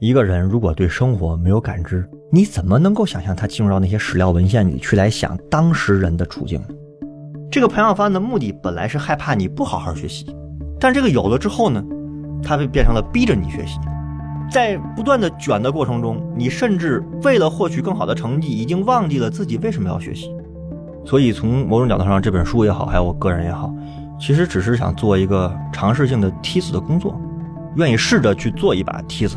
[0.00, 6.68] 一个人如果对生活没有感知，你怎么能够想象他进入到那些史料文献里去来想当时人的处境呢？
[7.50, 10.26] 这个培养方案的目的本来是害怕你不好好学习，
[10.80, 11.82] 但这个有了之后呢，
[12.42, 13.78] 它就变成了逼着你学习。
[14.50, 20.28] 在不断的卷的过程中，你甚至为了获取更好的成绩，已经忘记了自己为什么要学习。
[21.06, 23.72] 所以从某种角度上，这本书也好，还有我个人也好，
[24.18, 27.18] 其实只是想做一个尝试性的梯子的工作，
[27.76, 29.36] 愿意试着去做一把梯子。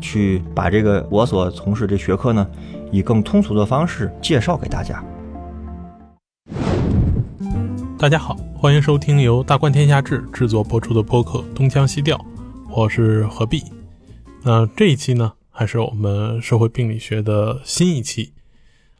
[0.00, 2.46] 去把这个我所从事这学科呢，
[2.90, 5.04] 以更通俗的方式介绍给大家。
[7.98, 12.16] 大家好，欢迎收听由大观天下志制作播出的播客《东腔西调》，
[12.70, 13.62] 我是何必。
[14.42, 18.32] 那这一期呢，还是我们社会病理学的新一期，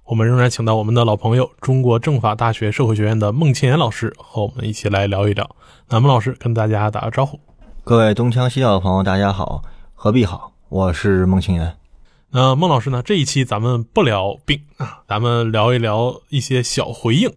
[0.04, 5.56] 我们仍然请到我们的老朋友，中国政法大学社会学院的孟庆岩老师和我们一起来聊一聊。
[5.88, 7.40] 那孟老师跟大家打个招呼。
[7.82, 9.62] 各位东腔西调的朋友，大家好，
[9.94, 10.49] 何必好。
[10.70, 11.76] 我是孟清源，
[12.30, 13.02] 那孟老师呢？
[13.02, 17.34] 这一期咱们不聊病啊，咱们聊一聊一些小回应。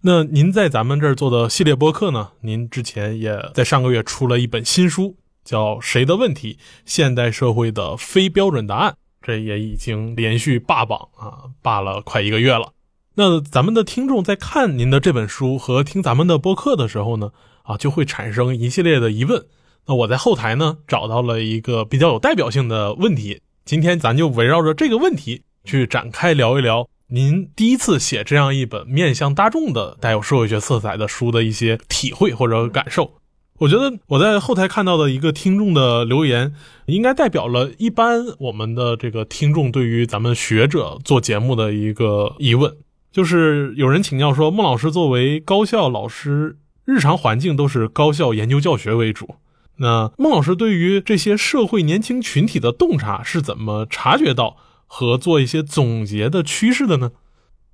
[0.00, 2.30] 那您在咱们这儿做的系列播客呢？
[2.40, 12.72] 您之前也在上个月出了一本新书，叫《谁的问题：现代社会的非标准答案》，这也已经连续霸榜啊，霸了快一个月了。
[13.16, 17.30] 那咱们的听众在看您的这本书和听咱们的播客的时候呢，
[17.64, 19.44] 啊，就会产生一系列的疑问。
[19.86, 26.88] 那我在后台呢找到了一个比较有代表性的问题，今天咱就围绕着这个问题去展开聊一聊。
[27.08, 33.12] 您第一次写这样一本面向大众的带有社会学色彩的书的一些体会或者感受，
[33.58, 36.54] 我觉得我在后台看到的一个听众的留言，
[36.86, 42.74] 应该代表了一般我们的这个听众对于咱们学者做节目的一个疑问，
[43.12, 49.36] 就是有人请教说，孟老师作为高校老师，日常环境都是高校研究教学为主。
[49.76, 57.10] 那孟老师对于这些社会年轻群体的洞察是怎么察觉到和做一些总结的趋势的呢？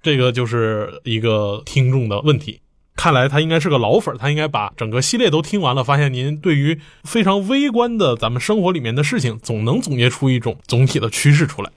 [0.02, 2.60] 这个就是一个听众的问题。
[2.96, 11.70] 看来他应该是个老粉，他应该把整个系列都听完了，发现您对于非常微观的咱们生活里面的事情，总能总结出一种总体的趋势出来。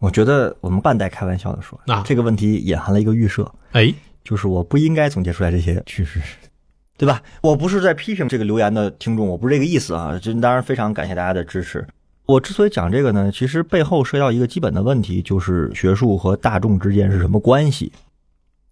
[0.00, 3.92] 我觉得我们半带开玩笑的说，啊，这个问题隐含了一个预设，哎，
[4.22, 6.20] 就是我不应该总结出来这些趋势。
[7.04, 7.22] 对吧？
[7.42, 10.18] 我不是在批评这个留言的听众，我不是这个意思啊。
[10.18, 11.86] 这当然非常感谢大家的支持。
[12.24, 17.92] 我之所以讲这个呢，其实背后涉及到一个基本的问题，就是学术和大众之间是什么关系。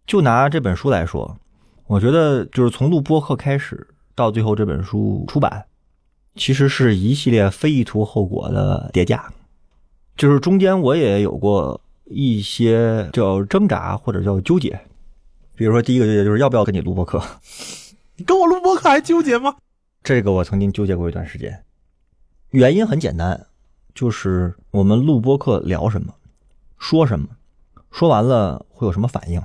[0.06, 1.37] 就拿这本书来说，
[1.87, 5.66] 我觉得就是从录播课开始到最后这本书出版，
[6.34, 9.22] 其实是一系列非意图后果的叠加。
[10.16, 14.81] 就是中间我也有过一些叫挣扎或者叫纠结，
[15.54, 17.22] 比如说第一个纠结就是要不要跟你录播课。
[18.16, 19.56] 你跟我录播课还纠结吗？
[20.02, 21.64] 这个我曾经纠结过一段时间，
[22.50, 23.46] 原因很简单，
[23.94, 26.12] 就是我们录播课聊什么，
[26.76, 27.28] 说什么，
[27.90, 29.42] 说完了会有什么反应。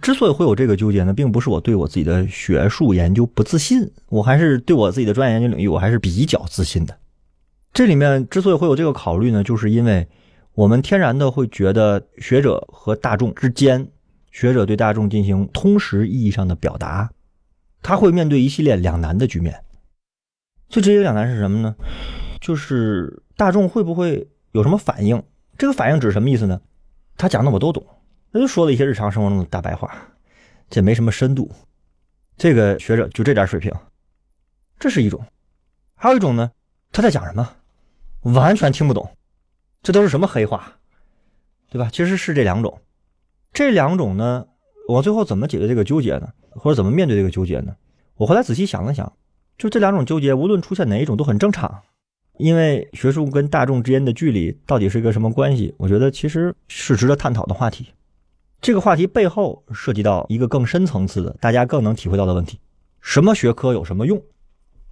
[0.00, 6.96] 之所以会有这个纠结呢，并不是我对我自己的学术研究不自信，我还是对我自己的专业研究领域我还是比较自信的。
[7.72, 10.06] 这里面之所以会有这个考虑呢，就是因为
[10.54, 13.86] 我们天然的会觉得学者和大众之间，
[14.30, 17.10] 学者对大众进行通识意义上的表达。
[17.86, 19.62] 他会面对一系列两难的局面，
[20.68, 21.76] 最直接两难是什么呢？
[22.40, 25.22] 就是大众会不会有什么反应？
[25.56, 26.60] 这个反应指什么意思呢？
[27.16, 27.86] 他讲的我都懂，
[28.32, 29.96] 他就说了一些日常生活中的大白话，
[30.68, 31.48] 这没什么深度。
[32.36, 33.72] 这个学者就这点水平，
[34.80, 35.20] 这是一种；
[35.94, 36.50] 还有一种呢，
[36.90, 37.48] 他在讲什么？
[38.22, 39.08] 完全听不懂，
[39.80, 40.72] 这都是什么黑话，
[41.70, 41.88] 对吧？
[41.92, 42.80] 其实是这两种，
[43.52, 44.48] 这两种呢，
[44.88, 46.28] 我最后怎么解决这个纠结呢？
[46.50, 47.74] 或者怎么面对这个纠结呢？
[48.16, 49.12] 我后来仔细想了想，
[49.58, 51.82] 就这两种纠结，无论出现哪一种都很正常，
[52.38, 55.74] 因为学术跟大众之间的距离到底是一个什么关系？
[55.78, 57.86] 我觉得其实是值得探讨的话题。
[58.60, 62.58] 这个话题背后涉及到一个更深层次的、大家更能体会到的问题：
[63.00, 64.20] 什么学科有什么用？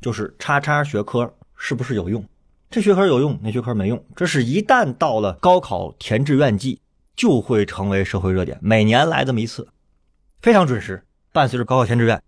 [0.00, 2.22] 就是叉叉学科是不是有用？
[2.68, 4.04] 这学科有用，那学科没用。
[4.14, 6.80] 这是一旦到了高考填志愿季，
[7.16, 9.66] 就会成为社会热点，每年来这么一次，
[10.44, 11.02] 非常准时。
[11.32, 12.22] 伴随着高考填志愿，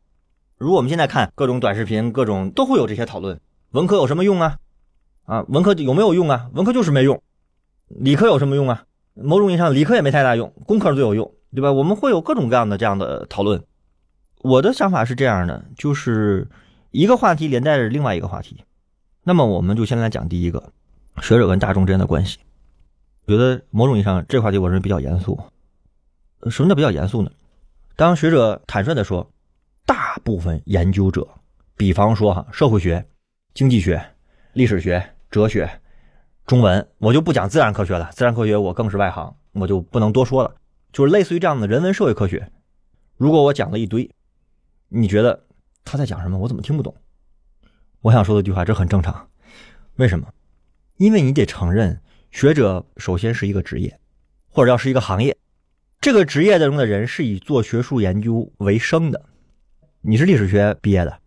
[0.56, 3.38] 如果我们现在看各种短视频，各种都会有这些讨论。
[3.72, 4.56] 文科有什么用啊？
[5.26, 6.48] 啊，文科有没有用啊？
[6.54, 7.22] 文科就是没用。
[7.88, 8.86] 理科有什么用啊？
[9.12, 11.70] 某种意义上，理科也没太大用，工科最有用，对吧？
[11.70, 13.62] 我们会有各种各样的这样的讨论。
[14.40, 16.48] 我的想法是这样的，就是
[16.92, 18.64] 一个话题连带着另外一个话题。
[19.24, 20.72] 那么，我们就先来讲第一个，
[21.20, 22.38] 学者跟大众之间的关系。
[23.26, 25.38] 觉得某种意义上，这话题我认为比较严肃。
[26.48, 27.30] 什么叫比较严肃呢？
[27.96, 29.32] 当学者坦率地说，
[29.86, 31.26] 大部分研究者，
[31.78, 33.08] 比方说哈社会学、
[33.54, 34.14] 经济学、
[34.52, 35.80] 历史学、哲学，
[36.44, 40.54] 中文，我就不讲自然科学了，自然科学我更是外行，我就不能多说了。
[40.92, 42.52] 就是类似于这样的人文社会科学，
[43.16, 44.10] 如果我讲了一堆，
[44.90, 45.46] 你觉得
[45.82, 46.36] 他在讲什么？
[46.36, 46.94] 我怎么听不懂？
[48.02, 49.26] 我想说的一句话，这很正常。
[49.94, 50.28] 为什么？
[50.98, 51.98] 因为你得承认，
[52.30, 53.98] 学者首先是一个职业，
[54.50, 55.34] 或者要是一个行业。
[56.06, 59.20] 这个职业当中的人是以做学术研究为生的。
[60.02, 61.18] 你是历史学毕业的，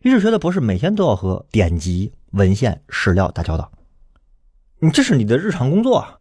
[0.00, 3.70] 历史学的博士每天都要和典籍、文献、史料打交道，
[4.80, 6.18] 你这是你的日常工作啊。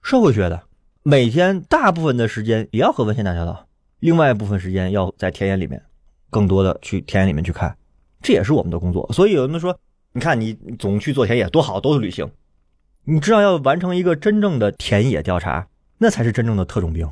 [0.00, 0.62] 社会学的
[1.02, 3.68] 每天大部分的时间也要和文献打交道，
[3.98, 5.82] 另外一部分时间要在田野里面，
[6.30, 7.76] 更多的去田野里面去看，
[8.22, 9.06] 这也是我们的工作。
[9.12, 9.78] 所以有人说，
[10.14, 12.26] 你看你总去做田野多好，都是旅行。
[13.04, 15.68] 你知道要完成一个真正的田野调查，
[15.98, 17.06] 那才是真正的特种兵。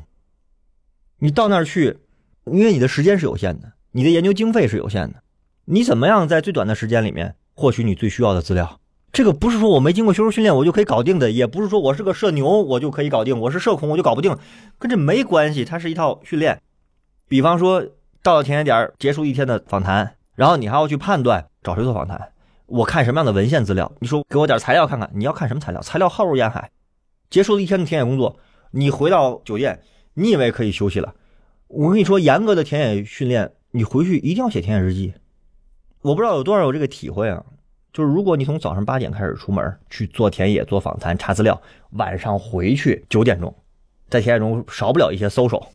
[1.19, 1.97] 你到那儿去，
[2.45, 5.21] 因为你的时间是有限的，你的研究经费是有限的，
[5.65, 8.79] 你怎么样在最短的时间里面获取你最需要的资料？
[9.11, 14.37] 这个不是说我没经过学术训练我就可以搞定的，也不是说我是个社牛我就可以搞定，我是社恐我就搞不定，
[14.77, 16.61] 跟这没关系，它是一套训练。
[17.27, 17.85] 比方说
[18.23, 22.31] 到了田野点结束一天的访谈，然后你还要去判断找谁做访谈，
[22.67, 23.91] 我看什么样的文献资料？
[23.99, 25.81] 你说给我点材料看看，你要看什么材料？
[25.81, 26.69] 材料浩如烟海。
[27.29, 28.37] 结束了一天的田野工作，
[28.71, 29.81] 你回到酒店。
[30.19, 31.15] 你以为可以休息了？
[31.69, 35.13] 我跟你说，严格的田野训练，你回去一定要写田野日记。
[36.01, 37.45] 我不知道有多少有这个体会啊。
[37.93, 41.59] 就是如果你从早上八点开始出门去做田野、做访谈、查资料，
[41.91, 43.55] 晚上回去九点钟，
[44.09, 45.69] 在田野中少不了一些搜索。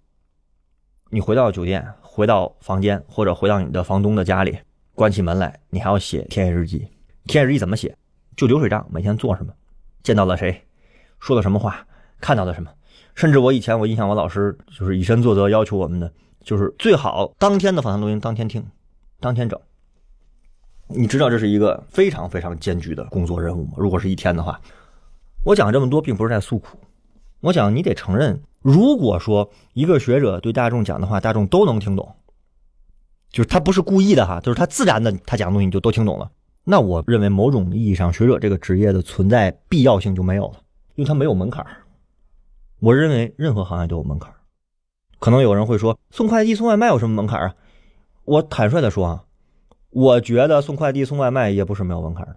[1.08, 4.58] 你回到酒店、回到房间或者回到你的房东的家里，
[4.94, 6.86] 关起门来，你还要写田野日记。
[7.24, 7.96] 田野日记怎么写？
[8.36, 9.52] 就流水账，每天做什么，
[10.02, 10.62] 见到了谁，
[11.18, 11.86] 说了什么话，
[12.20, 12.70] 看到了什么。
[13.14, 16.12] 甚至我以前我印象，我老师就是以身作则，要求我们的
[16.42, 18.64] 就是最好当天的访谈录音当天听，
[19.20, 19.58] 当天整。
[20.88, 23.72] 你知道这是一个非常非常艰巨的工作任务吗？
[23.76, 24.60] 如果是一天的话，
[25.44, 26.76] 我讲这么多并不是在诉苦，
[27.40, 32.14] 我讲你得承认，如果说一个学者对大众讲的话，大众都能听懂，
[33.30, 36.30] 就是他不是故意的哈，就是他自然的，他讲的东西你就都听懂了。
[36.64, 40.54] 那我认为某种意义上，学者这个职业的存在必要性就没有了，
[40.96, 41.64] 因为他没有门槛。
[42.84, 44.30] 我认为任何行业都有门槛
[45.18, 47.54] 可能有人会说送快递、送外卖有什么门槛啊？
[48.26, 49.24] 我坦率的说啊，
[49.88, 52.36] 我觉得送快递、送外卖也不是没有门槛的。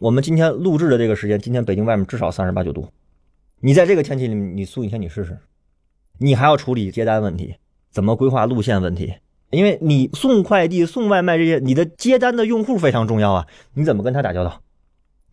[0.00, 2.88] 我们今天录制的这个时间，今天北京外面至少三十八九度，
[3.60, 5.38] 你在这个天气里面，你送一天你试试，
[6.18, 7.54] 你还要处理接单问题，
[7.92, 9.14] 怎么规划路线问题？
[9.50, 14.60] 因为你送快递、送外卖这些，你的接单的用户非常重要啊，你怎么跟他打交道？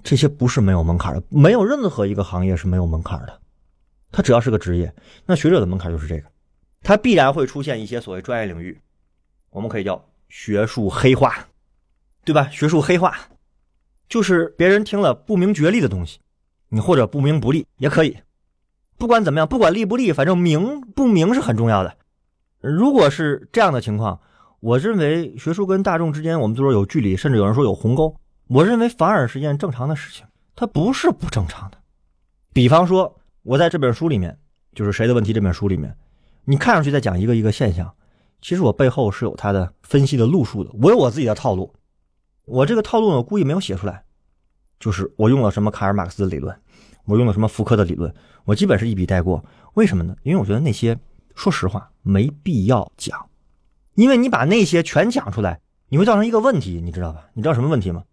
[0.04, 3.42] 这些不是没有门槛的，没有任何一个行业是没有门槛的。
[4.16, 4.96] 他只要是个职业，
[5.26, 6.24] 那学者的门槛就是这个，
[6.82, 8.80] 他必然会出现一些所谓专业领域，
[9.50, 11.46] 我们可以叫学术黑化，
[12.24, 12.48] 对吧？
[12.50, 13.14] 学术黑化
[14.08, 16.20] 就是别人听了不明觉厉的东西，
[16.70, 18.18] 你或者不明不利也可以，
[18.98, 21.98] 不管怎么样，不管利不利，反正明不明是很重要的。
[22.62, 24.18] 如果是这样的情况，
[24.62, 28.16] 我认为学术跟大众之间，我们就说有距离，甚至有人说有鸿沟，
[28.48, 30.26] 我认为反而是件正常的事情，
[30.56, 31.78] 它不是不正常的。
[32.54, 33.14] 比方说。
[33.46, 34.36] 我在这本书里面，
[34.74, 35.96] 就是谁的问题这本书里面，
[36.46, 37.94] 你看上去在讲一个一个现象，
[38.42, 40.72] 其实我背后是有他的分析的路数的。
[40.82, 41.72] 我有我自己的套路，
[42.46, 44.04] 我这个套路呢，我故意没有写出来，
[44.80, 46.60] 就是我用了什么卡尔马克思的理论，
[47.06, 48.12] 我用了什么福柯的理论，
[48.46, 49.46] 我基本是一笔带过。
[49.76, 50.16] 为什么呢？
[50.24, 50.98] 因为我觉得那些
[51.36, 53.30] 说实话没必要讲，
[53.94, 57.30] 因为你把那些全讲出来，你会造成一个问题，你知道吧？
[57.36, 58.06] 你知道什么问题吗？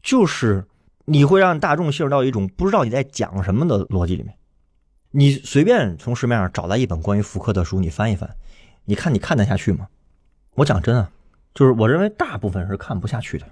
[0.00, 0.64] 就是
[1.06, 4.32] 你会让大众陷入到一种不知道你在讲什么的逻辑里面。
[5.12, 8.30] 你随便从市面上找来一本关于福柯的书，你翻一翻，
[8.84, 9.88] 你看你看得下去吗？
[10.54, 11.10] 我讲真啊，
[11.52, 13.46] 就是我认为大部分是看不下去的。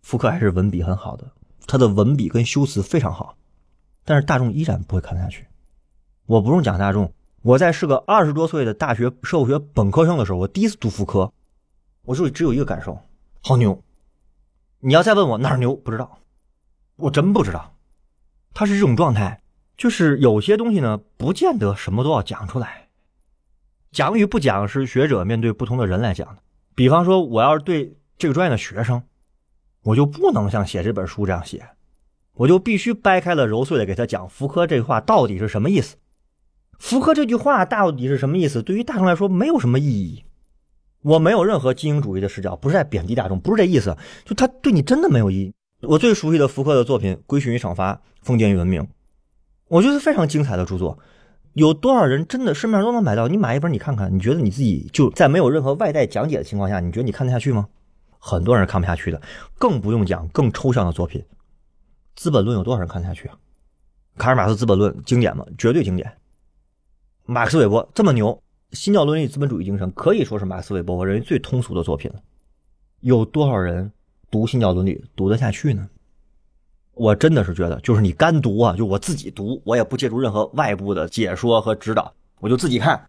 [0.00, 1.30] 福柯还是文笔很好的，
[1.66, 3.36] 他的文笔跟修辞非常好，
[4.04, 5.46] 但是大众依然不会看得下去。
[6.24, 11.30] 我不用讲大众，我在是个二十多岁的大学社会学本科生的时候，我第一次读福柯，
[12.04, 12.98] 我就只有一个感受：
[13.42, 13.82] 好牛。
[14.80, 16.18] 你要再问我哪儿牛，不知道，
[16.96, 17.74] 我真不知道。
[18.54, 19.41] 他是这种状态。
[19.76, 22.88] 就是有些东西呢，不见得什么都要讲出来，
[23.90, 26.42] 讲与不讲是学者面对不同的人来讲的。
[26.74, 29.02] 比方说，我要是对这个专业的学生，
[29.82, 31.66] 我就不能像写这本书这样写，
[32.34, 35.96] 我就必须掰开了揉碎了给他讲福柯这话到底是什么意思。
[36.78, 38.62] 福柯这句话到底是什么意思？
[38.62, 40.24] 对于大众来说没有什么意义。
[41.02, 43.96] 我没有任何精英主义的视角，不是在贬低大众，不是这意思。
[44.24, 45.52] 就他对你真的没有意义。
[45.80, 48.80] 我最熟悉的福柯的作品《规训与惩罚》《封建与文明》。
[49.72, 50.98] 我觉得非常精彩的著作，
[51.54, 53.26] 有多少人真的市面上都能买到？
[53.26, 57.66] 你买一本你看看，你觉得你自己就在没有任何外带讲解的情况下，你觉得你看得下去吗？
[58.18, 59.18] 很多人看不下去的，
[59.58, 61.22] 更不用讲更抽象的作品，
[62.16, 63.38] 《资本论》有多少人看得下去啊？
[64.18, 65.42] 卡尔马克思《资本论》经典吗？
[65.56, 66.12] 绝对经典。
[67.24, 68.28] 马克思韦伯这么牛，
[68.78, 72.20] 《新教伦理资本主义精神》可以说是马克思韦伯我认为最通俗的作品了。
[73.00, 73.90] 有多少人
[74.30, 75.88] 读《新教伦理》读得下去呢？
[76.94, 83.08] 我真的是觉得，就是你干读啊，就我自己读，我也不借助任何外部的解说和指导，我就自己看。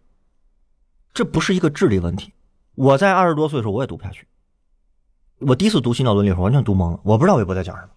[1.12, 2.32] 这不是一个智力问题。
[2.74, 4.26] 我在二十多岁的时候，我也读不下去。
[5.40, 7.90] 我第一次读《新教伦理》的时候，完全读懵了，我不知道韦伯在讲什么，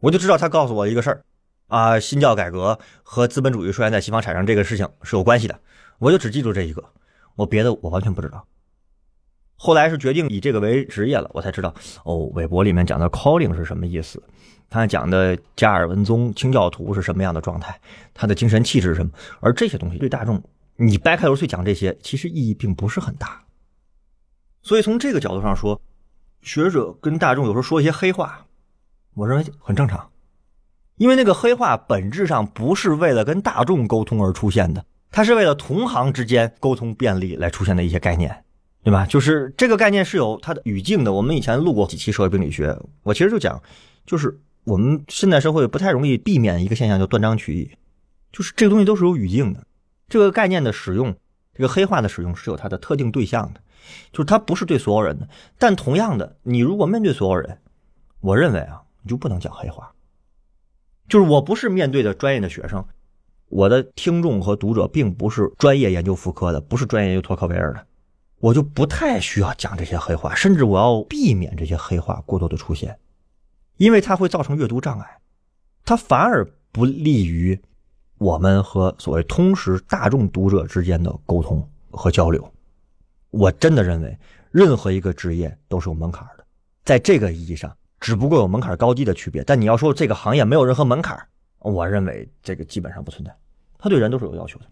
[0.00, 1.24] 我就知道他告诉我一个事儿。
[1.68, 5.58] 啊，新教改革和资本主义出现在西方产生这个事情是有关系的，
[5.98, 6.84] 我就只记住这一个，
[7.34, 8.44] 我别的我完全不知道。
[9.64, 14.20] 后来是决定以这个为职业了，我才知道哦，韦伯里面讲的 calling 是什么意思，
[14.68, 17.80] 他讲的加尔文宗清教徒是什么样的状态，
[18.12, 20.42] 他的精神气质是什么，而这些东西对大众，
[20.74, 23.40] 你掰开揉碎讲这些，其实意义并不是很大。
[24.62, 25.80] 所以从这个角度上说，
[26.40, 28.44] 学者跟大众有时候说一些黑话，
[29.14, 30.10] 我认为很正常。
[30.96, 38.44] 因为那个黑话本质上不是为了跟大众沟通而出现的，它是为了同行之间沟通便利来出现的一些概念，
[38.82, 39.06] 对吧？
[39.06, 41.12] 就是这个概念是有它的语境的。
[41.12, 43.62] 我们以前录过几期社会病理学，我其实就讲，
[44.04, 47.70] 就是我们现代社会不太容易避免一个现象，叫断章取义，
[48.32, 49.64] 就是这个东西都是有语境的。
[50.08, 51.14] 这个概念的使用，
[51.54, 53.60] 这个黑话的使用是有它的特定对象的，
[54.12, 55.28] 就是它不是对所有人的。
[55.58, 57.58] 但同样的，你如果面对所有人，
[58.20, 59.92] 我认为啊，你就不能讲黑话。
[61.08, 62.84] 就是我不是面对的专业的学生，
[63.48, 67.86] 我的听众和读者并不是专业研究妇科的，不是专业研究托克维尔的，
[68.42, 72.98] 我就不太需要讲这些黑话，甚至我要避免这些黑话过多的出现，
[73.76, 75.18] 因为它会造成阅读障碍，
[75.84, 77.56] 它反而不利于
[78.18, 82.52] 我们和所谓通识大众读者之间的沟通和交流。
[83.30, 84.18] 我真的认为，
[84.50, 86.44] 任何一个职业都是有门槛的，
[86.82, 87.72] 在这个意义上。
[88.00, 91.16] 只不过有门槛高低的区别，但你要说这个行业没有任何门槛，
[91.60, 93.32] 我认为这个基本上不存在。
[93.78, 94.66] 他对人都是有要求的。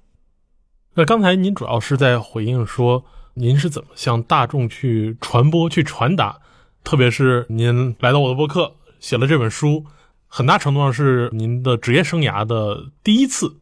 [0.95, 3.05] 那刚才您主要是在回应说，
[3.41, 6.41] 您是怎么向大众去传播、去传达，
[6.85, 9.87] 特别是您来到我的博客写了这本书，
[10.27, 13.57] 很大程度上是您的职业生涯的第一次。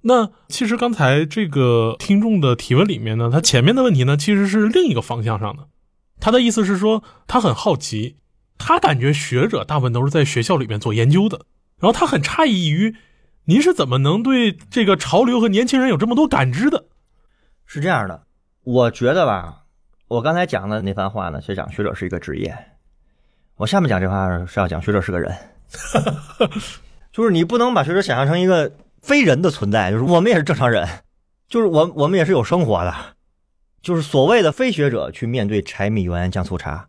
[0.00, 5.68] 那其实刚才这个听众的提问里面呢，他前面的问题呢，其实是另一个方向上的。
[6.18, 8.16] 他的意思是说，他很好奇。
[8.58, 11.46] 他感觉学者大部分都是在学校里面做研究的，
[11.78, 12.96] 然后他很诧异于
[13.44, 16.86] 您是怎么能对这个潮流和年轻人有这么多感知的？
[17.64, 18.24] 是这样的，
[18.64, 19.64] 我觉得吧，
[20.08, 22.56] 我刚才讲的那番话呢，是讲学者是一个职业，
[23.56, 25.30] 我下面讲这话是要讲学者是个人，
[27.12, 30.88] 就是你不能把学者想象成一个非人的存在，就是我们也是正常人，
[31.46, 32.94] 就是我我们也是有生活的，
[33.82, 36.88] 就是所谓的非学者去面对柴米油盐酱醋茶。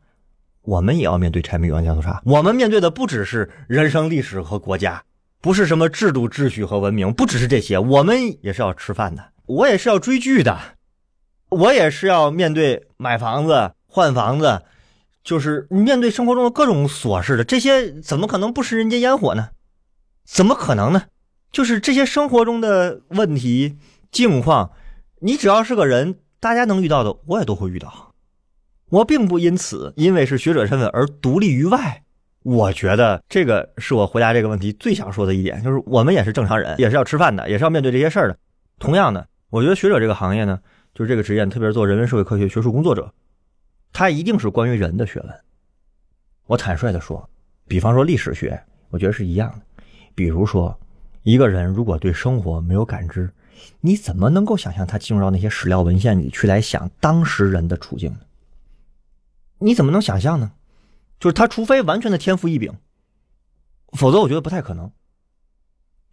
[0.61, 2.21] 我们也要面对柴米油盐酱醋茶。
[2.25, 5.03] 我们面对的不只是人生、历史和国家，
[5.39, 7.77] 不是什么制度、秩序和文明，不只是这些。
[7.77, 10.57] 我们也是要吃饭的，我也是要追剧的，
[11.49, 14.63] 我也是要面对买房子、换房子，
[15.23, 17.43] 就是面对生活中的各种琐事的。
[17.43, 19.49] 这些怎么可能不食人间烟火呢？
[20.25, 21.03] 怎么可能呢？
[21.51, 23.77] 就是这些生活中的问题、
[24.11, 24.71] 境况，
[25.21, 28.13] 你只要是个人，大家能遇到的，我也都会遇到。
[28.89, 32.03] 我并不因此因为是学者身份而独立于外，
[32.43, 38.37] 我觉得这个是我回答这个问题最想说的一点，就是我们也是正常人，也是要吃饭的，也是要面对这些事儿的。
[38.77, 40.59] 同样的，我觉得学者这个行业呢，
[40.95, 43.13] 就是这个职业，特别是做人文社会科学学术工作者，
[43.91, 45.39] 它一定是关于人的学问。
[46.45, 47.29] 我坦率的说，
[47.67, 48.57] 比方说历史学，
[48.89, 49.83] 我觉得是一样的。
[50.15, 50.79] 比如说，
[51.23, 53.29] 一个人如果对生活没有感知，
[53.81, 58.19] 你怎么能够想象他进入到那些史料文献里去来想当时人的处境呢？
[59.57, 60.53] 你怎么能想象呢？
[61.19, 62.71] 就是他，除非完全的天赋异禀，
[63.97, 64.89] 否则我觉得不太可能。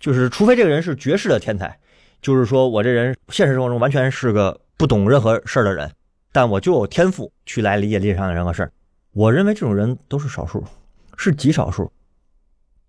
[0.00, 1.78] 就是除非这个人是绝世的天才，
[2.20, 5.90] 就是说我这人现实生活中完全是个不懂任何事儿的人，
[6.32, 8.72] 但我就有天赋去来理解历史上的任何事儿。
[9.12, 10.64] 我认为这种人都是少数，
[11.16, 11.90] 是极少数。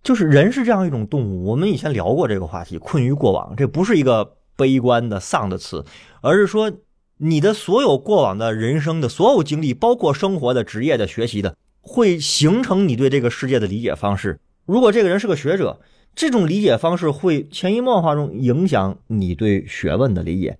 [0.01, 5.85] 就是人是这样一种动物，我们以前聊过这个话题，困于过往，这不是一个悲观的丧的词，
[6.21, 6.71] 而是说。
[7.17, 14.39] 你的所有过往的人生的所有经历，包括生活的、职业的、学习的，会形成你对这个世界的理解方式。
[14.65, 15.79] 如果这个人是个学者，
[16.15, 20.57] 这种理解方式会潜移默化中影响你对学问的理解，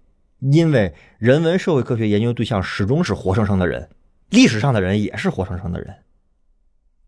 [0.51, 3.87] 因为人文社会科学研究对象始终是活生生的人，
[4.29, 5.95] 历史上的人也是活生生的人。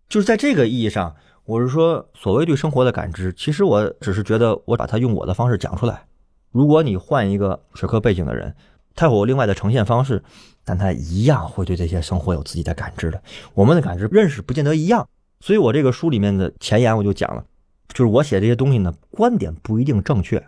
[0.08, 6.06] 就是在这个意义上，我是说，所谓对生活的感知，其实我只是觉得我把它用我的方式讲出来。
[6.52, 8.56] 如果你换一个学科背景的人，
[8.94, 10.24] 他有另外的呈现方式，
[10.64, 13.22] 但他一样会对这些生活有自己的感知的。
[13.54, 15.06] 我们的感知认识不见得一样，
[15.42, 17.44] 所以我这个书里面的前言我就讲了，
[17.90, 20.42] 就是我写这些东西呢，观点不一定正确，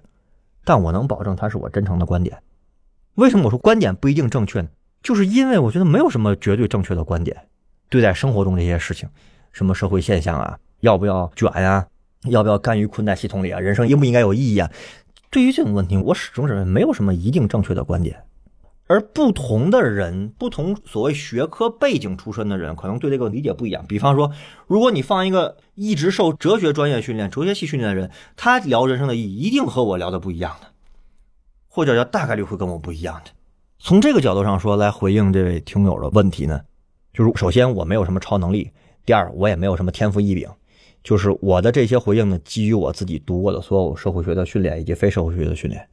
[0.63, 2.41] 但我能保证它是我真诚的观点。
[3.17, 4.67] 为什么我说观点不一定正确呢？
[5.01, 7.35] 就是因为我觉得没有什么绝对正确的观点。
[7.89, 9.09] 对待生活中这些事情，
[9.51, 11.87] 什么社会现象啊，要不要卷呀，
[12.25, 14.69] 要不要甘于困在系统里啊，人生应不应该有意义啊？
[15.31, 18.23] 对于这种问题，我始终认为没有什么一定正确的观点。
[18.85, 23.83] 而不同的人，不同所谓学科背景出身的人，可能对这个理解不一样。
[23.87, 24.31] 比方说，
[24.67, 30.67] 如果你放一个一直受哲学专业训练、哲学系训练的人，他聊人生的意义，一定和我聊的不一样的，
[31.77, 33.29] 或者叫大概率会跟我不一样的。
[33.77, 36.59] 从这个角度上说，来回应这位听友的问题呢？
[37.13, 38.71] 就是首先我没有什么超能力，
[39.05, 40.49] 第二我也没有什么天赋异禀，
[41.03, 45.87] 就是我的这些回应呢，基于我自己读过的所有社会学的训练以及非社会学的训练，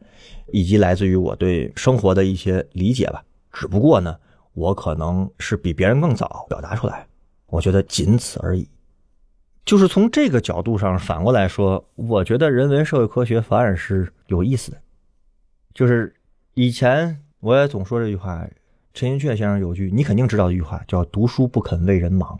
[0.54, 3.22] 以及来自于我对生活的一些理解吧。
[3.52, 4.16] 只不过呢，
[4.54, 7.06] 我可能是比别人更早表达出来，
[7.48, 8.66] 我觉得仅此而已。
[9.66, 14.78] 就是从这个角度上反过来说，我觉得人文社会科学反而是有意思的。
[15.74, 16.14] 就是
[16.54, 18.46] 以前我也总说这句话。
[18.96, 22.38] 陈寅恪先生有句你肯定知道的一句话，叫“读书不肯为人忙”。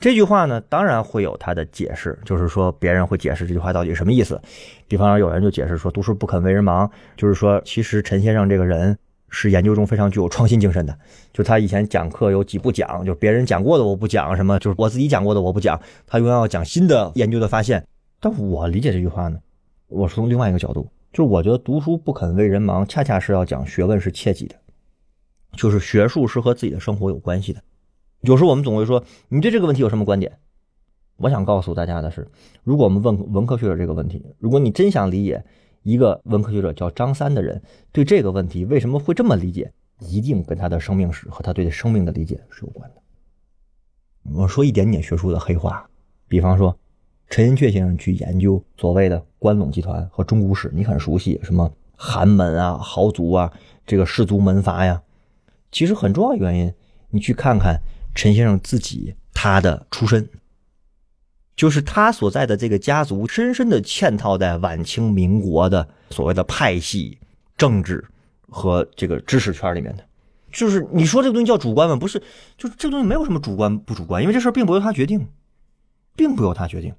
[0.00, 4.40] 这句话呢，当然会有他的解释，就是说别人会解释这句话到底什么意思。
[4.88, 8.96] 比方说，有人就解释说“读书不肯为人忙”，就是说其实陈先生这个人
[9.28, 10.98] 是研究中非常具有创新精神的。
[11.34, 17.86] 就他以前讲课有几不讲，就别人讲过的我不讲，什么就是我自己讲过的我不讲，他永远要讲新的研究的发现。
[18.20, 19.38] 但我理解这句话呢，
[19.88, 24.56] 我是从另外一个角度，就我觉得“读书不肯为人忙”恰恰是要讲学问是切记的。
[25.52, 27.62] 就是学术是和自己的生活有关系的。
[28.22, 30.40] 有时候我们总会说，你对这个问题有什么观点？
[31.18, 32.28] 我想告诉大家的是，
[32.64, 35.44] 如果我们问文科学者这个问题，如果你真想理解
[35.84, 43.00] 一个文科学者叫张三的人对这个问题为什么会这么理解，一定跟他的生命史和他对生命的理解是有关的。
[44.32, 45.88] 我说一点点学术的黑话，
[46.26, 46.76] 比方说，
[47.30, 53.52] 陈寅恪先生去研究所谓的关陇集团和中古史，你很熟悉，什么寒门啊、豪族啊、
[53.86, 55.02] 这个氏族门阀呀。
[55.72, 56.72] 其实很重要的原因，
[57.10, 57.80] 你去看看
[58.14, 60.28] 陈先生自己他的出身，
[61.56, 67.18] 就是他所在的这个家族深深的嵌套在晚清民国的所谓的派系
[67.56, 68.04] 政治
[68.48, 70.04] 和这个知识圈里面的。
[70.52, 71.96] 就是你说这个东西叫主观吗？
[71.96, 72.22] 不是，
[72.56, 75.26] 就是这个东西没有什么主观不主观，因为这事并不由他决定，
[76.14, 76.94] 并不由他决定。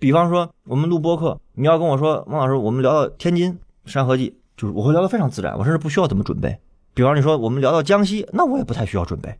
[0.00, 6.58] 比方说我们录播客，你要跟我说王老师，我们聊到天津山河记，就是我会聊得非常自然，我甚至不需要怎么准备。
[6.94, 9.38] 比方你说我们聊到江西，那我也不太需要准备，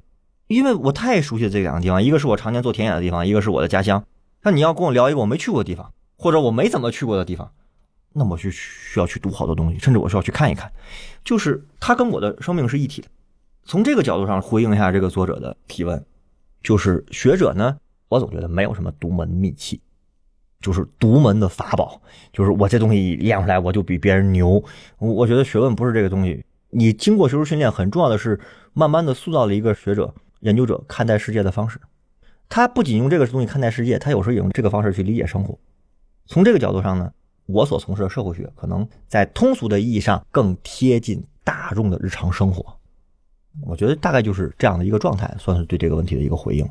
[0.48, 4.04] 因为我太熟悉这两个地方，一个是我常年做田野的地方，一个是我的家乡。
[4.42, 7.50] 那你要跟我聊一个我没去过的地方，或者我没怎么去过的地方，
[8.12, 10.70] 那我就需要去读好多东西，甚至我需要去看一看。
[11.24, 13.08] 就是它跟我的生命是一体的。
[13.64, 16.04] 从这个角度上回应一下这个作者的提问，
[16.62, 17.78] 就是学者呢，
[18.10, 19.80] 我总觉得没有什么独门秘器，
[20.60, 22.00] 就是独门的法宝，
[22.32, 24.62] 就是我这东西练出来我就比别人牛。
[24.98, 26.44] 我觉得学问不是这个东西。
[26.70, 28.38] 你经过学术训练，很重要的是，
[28.74, 31.80] 慢慢的塑造了一个学者、研究者看待世界的方式。
[32.48, 35.58] 他不仅用这个东西看待世界，他有时候也用这个方式去理解生活。
[36.26, 37.10] 从这个角度上呢，
[37.46, 42.64] 我所从事的社会学，可能在通俗的意义上更贴近大众的日常生活。
[43.62, 46.68] 我觉得大概就是这样的一个状态，算是对这个问题的一个回应。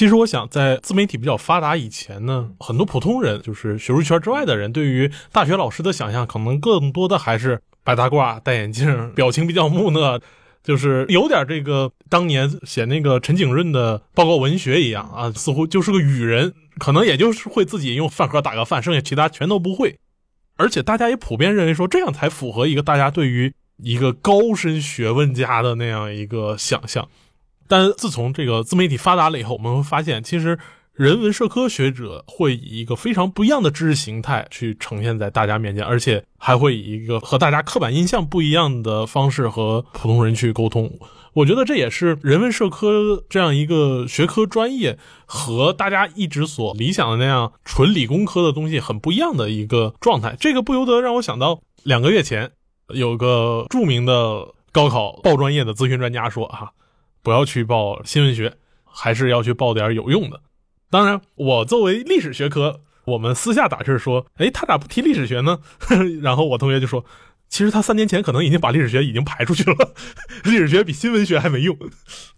[0.00, 10.18] 其实我想，在自媒体比较发达以前呢，很多普通人，就是学术圈之外的人，对于大学老师的想象，可能更多的还是白大褂、戴眼镜，表情比较木讷，
[10.64, 19.98] 就是有点这个当年写那个陈景润的报告文学一样啊，似乎就是个语人，可能也就是会自己用饭盒打个饭，剩下其他全都不会。
[20.56, 27.06] 而且大家也普遍认为说，这样才符合一个大家对于一个高深学问家的那样一个想象。
[27.70, 30.58] 但自从这个自媒体发达了以后，我们会发现，其实
[30.92, 40.98] 人文社科学者会以一个非常不一样的知识形态去呈现在大家面前，而且还会以一个和大家刻板印象不一样的方式和普通人去沟通。
[41.32, 50.36] 我觉得这也是人文社科这样一个学科专业和大家一直所理想的那样纯理工科的东西很不一样的一个状态。
[50.40, 52.50] 这个不由得让我想到，两个月前
[52.88, 56.72] 有个著名的高考报专业的咨询专家说：“哈。”
[57.22, 60.40] 不要去报新闻学，还是要去报点有用的。
[60.90, 65.58] 当然，我作为历史学科，我们私下打趣说：“哎，他咋不提历史学呢？”
[66.20, 67.04] 然后我同学就说
[67.48, 69.94] ：“其实他三年前可能已经把历史学已经排出去了，
[70.44, 71.76] 历史学比新闻学还没用。”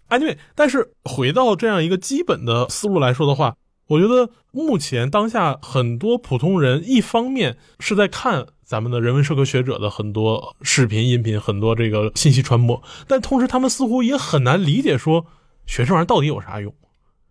[0.09, 3.55] Anyway，但是回到这样一个基本的思路来说的话，
[3.87, 8.47] 我觉得目前当下很多普通人，一方面是在看。
[8.65, 15.25] 咱们的人文社科学者的很多视频、音频，很多这个信息传播，但同时他们似乎也很难理解说，
[15.65, 16.73] 学这玩意儿到底有啥用？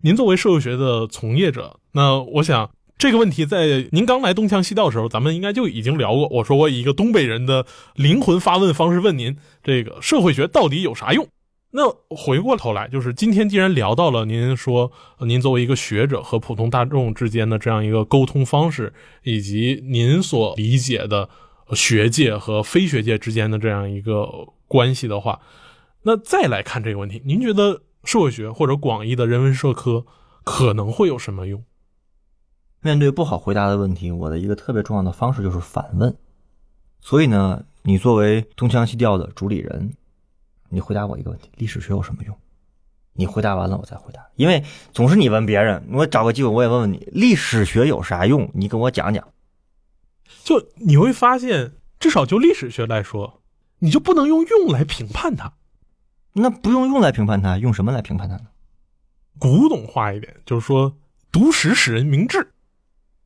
[0.02, 6.28] 您作为社会学的从业者，那我想这个问题在您刚来东腔西调的时候，咱们应该就已经聊过。
[6.28, 11.26] 我说我以一个东北人的灵魂发问方式问您：这个社会学到底有啥用？
[11.72, 18.92] 那回过头来，就是今天既然聊到了您说，您作为一个学者和普通大众之间的这样一个沟通方式，
[19.24, 21.28] 以及您所理解的
[21.74, 24.28] 学界和非学界之间的这样一个
[24.68, 25.40] 关系的话，
[26.02, 27.82] 那再来看这个问题，您觉得？
[28.04, 30.04] 社会学或者广义的人文社科
[30.42, 31.62] 可能会有什么用？
[32.80, 36.12] 面对不好回答的问题，我的一个特别重要的方式就是反问。
[37.00, 39.94] 所以呢，你作为东腔西调的主理人，
[40.72, 42.34] 你回答我一个问题：历史学有什么用？
[43.12, 44.26] 你回答完了，我再回答。
[44.36, 48.50] 因为总是你问别人，我找个机会我也问问你：历史学有啥用？
[48.54, 49.28] 你跟我讲讲。
[50.42, 53.42] 就你会发现，至少就历史学来说，
[53.80, 55.52] 你就不能用用来评判它。
[56.32, 58.46] 那不用用来评判它，用什么来评判它呢？
[59.38, 60.96] 古董化一点，就是说
[61.30, 62.52] 读史使人明智。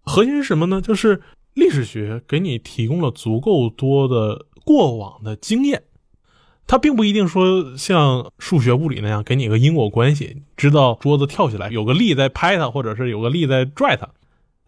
[0.01, 0.81] 核心是什么呢？
[0.81, 1.23] 就是
[1.55, 5.85] 历史学给你提供了足够多的过往的经验，
[6.67, 14.09] 它并不一定说像数学、物理那样给你个因果关系，知道桌子跳起来有个力在拍它，或者是有个力在拽它。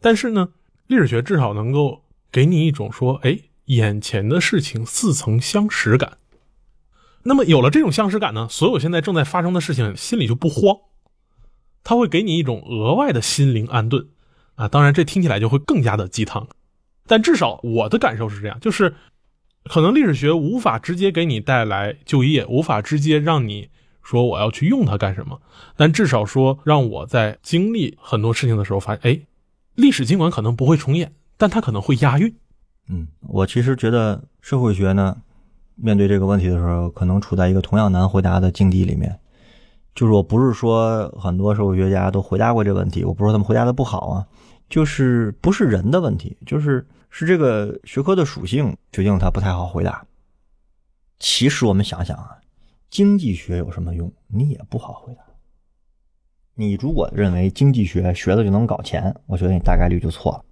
[0.00, 0.50] 但是呢，
[0.86, 6.18] 历史学至少能够给你一种说，哎，眼前的事情似曾相识感。
[7.24, 10.76] 那么有了这种相识感呢，所有现在正在发生的事情心里就不慌，
[11.82, 14.06] 它会给你一种额外的心灵安顿
[14.54, 14.68] 啊。
[14.68, 16.46] 当然，这听起来就会更加的鸡汤，
[17.08, 18.94] 但至少我的感受是这样，就是
[19.68, 23.68] 可能历史学无法直接给你带来就业，无法直接让你
[24.02, 25.40] 说我要去用它干什么，
[25.76, 29.20] 但至少说让我在经历很多事情的时候发现，哎，
[29.74, 32.34] 历史尽管可能不会重演，但它可能会押韵。
[32.88, 35.16] 嗯，我其实觉得社会学呢。
[35.80, 39.16] 面对这个问题的时候，可能处在一个同样难回答的境地里面。
[39.94, 44.26] 就是我不是说很多社会学家都回答过这个问题，我不是说他们回答的不好啊，
[44.68, 50.06] 就是不是人的问题，就是是这个学科的属性决定它不太好回答。
[51.18, 52.38] 其实我们想想啊，
[52.90, 54.12] 经济学有什么用？
[54.26, 55.20] 你也不好回答。
[56.54, 60.44] 你如果认为经济学学了就能搞钱，我觉得你大概率就错了。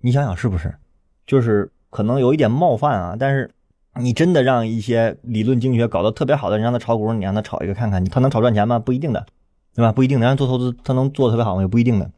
[0.00, 0.74] 你想想是不是？
[1.26, 3.50] 就是可能有一点冒犯啊，但是。
[3.94, 8.78] 你真的让一些理论经济学搞得特别好的人让他炒股，你让他炒一个看看，他能炒赚钱吗？
[8.78, 9.26] 不一定的，
[9.74, 9.90] 对吧？
[9.90, 10.26] 不一定的。
[10.26, 11.62] 让他做投资，他能做的特别好吗？
[11.62, 12.08] 也不一定的。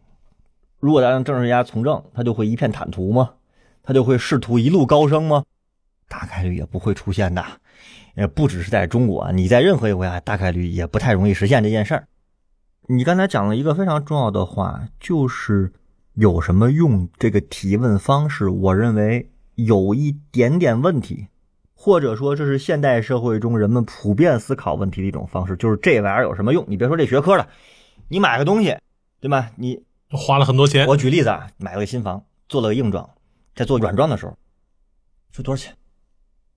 [0.78, 3.30] 如果让政治家从政，他就会一片坦途吗？
[3.82, 5.44] 他就会仕途一路高升吗？
[6.08, 7.44] 大概率也不会出现的。
[8.16, 12.08] 也不只是在中国，你在任何一个国家，大概率也不太容易实现这件事儿。
[12.88, 15.72] 你刚才讲了一个非常重要的话，就是
[16.14, 17.08] 有什么用？
[17.18, 21.28] 这个提问方式，我认为有一点点问题。
[21.72, 26.62] 或者说，这是现代社会中人们普遍思考问题的一种方式，就是这玩意儿有什么用？
[26.68, 27.48] 你别说这学科了，
[28.08, 28.76] 你买个东西，
[29.18, 29.50] 对吧？
[29.56, 30.86] 你花了很多钱。
[30.88, 33.08] 我举例子啊，买了个新房，做了个硬装，
[33.60, 34.38] 在做软装的时候，
[35.32, 35.76] 说多少钱？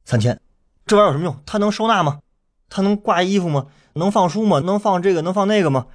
[0.06, 0.39] 三千。
[0.86, 1.38] 这玩意儿有什么用？
[1.46, 2.22] 它能收纳吗？
[2.70, 3.68] 它能挂衣服吗？
[3.92, 4.62] 能放书吗？
[4.62, 5.22] 能放这个？
[5.22, 5.88] 能放那个吗？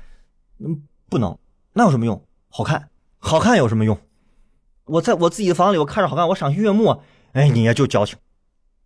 [0.58, 1.38] 嗯，不能。
[1.72, 2.22] 那有什么用？
[2.50, 3.98] 好看，好看有什么用？
[4.84, 7.00] 我在我自己的房里，我看着好看，我赏心悦目。
[7.32, 8.18] 哎，你呀就矫情。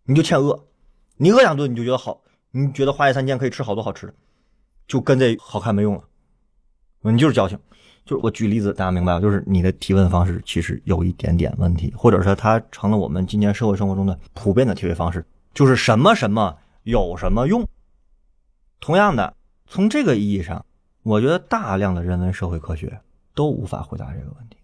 [0.05, 0.69] 你就欠饿，
[1.17, 4.15] 你饿两顿你就觉得好，你觉得花这三千可以吃好多好吃的，
[4.87, 6.05] 就跟这好看没用了。
[7.01, 7.59] 你就是矫情，
[8.05, 9.21] 就是我举例子，大家明白吧？
[9.21, 17.67] 就是你的提问方式其实有一点点问题，或者说它成了我们今天社会生活中的普遍的提问方式，就是什么什么有什么用？
[18.81, 19.35] 同样的，
[19.67, 20.65] 从这个意义上，
[21.03, 23.01] 我觉得大量的人文社会科学
[23.35, 24.57] 都无法回答这个问题。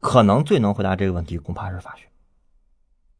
[0.00, 2.04] 可能最能回答这个问题，恐怕是法学。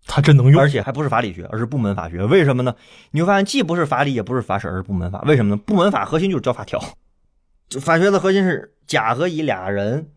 [0.07, 2.25] 它真能用，而且还不是法理学，而是部门法学。
[2.25, 2.75] 为什么呢？
[3.11, 5.21] 你会发现，既不是法理，也不是法史，而是部门法。
[5.27, 5.61] 为什么呢？
[5.67, 6.83] 部门法核心就是教法条，
[7.81, 10.11] 法学的核心是甲和乙俩人，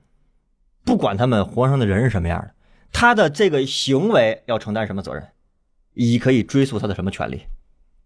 [0.85, 2.51] 不管他们活生生的人是什么样的，
[2.91, 5.27] 他的这个行为要承担什么责任，
[5.93, 7.41] 乙可以追溯他的什么权利，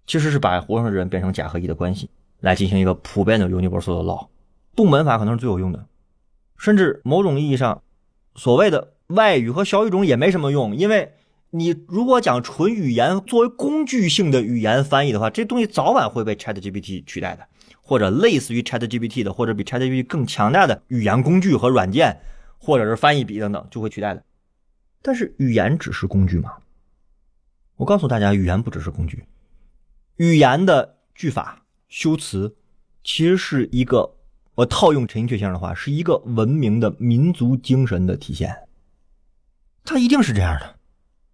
[0.07, 4.27] 其实是把活生生的人变成甲和乙的关系，来进行一个普遍的 universal law。
[4.75, 5.85] 部门法可能是最有用的，
[6.57, 7.83] 甚至某种意义上，
[8.35, 11.11] 所谓的外语和小语种也没什么用，因为。
[11.51, 17.47] 你如果讲纯语言作为工具性的语言翻译的话，这东西早晚会被 ChatGPT 取代的，
[17.85, 22.19] 或者类似于 ChatGPT 的，或者比 ChatGPT 更强大的语言工具和软件，
[22.57, 24.23] 或者是翻译笔等等就会取代的。
[25.03, 26.53] 但是语言只是工具吗？
[27.75, 29.25] 我告诉大家，语言不只是工具，
[30.15, 32.55] 语言的句法、修辞
[33.03, 34.15] 其实是一个，
[34.55, 38.55] 我套用陈寅恪先生的话，是一个文明的民族精神的体现。
[39.83, 40.79] 它一定是这样的。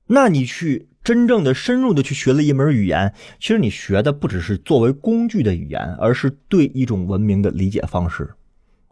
[0.08, 8.30] 那你去真正的深入的去学了一门语言，其实你学的不只是作为工具的语言，而是对一种文明的理解方式。